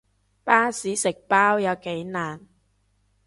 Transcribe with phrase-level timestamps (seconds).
[0.43, 2.47] 巴士食包有幾難